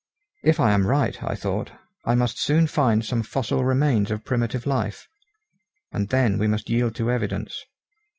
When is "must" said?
2.15-2.39, 6.47-6.71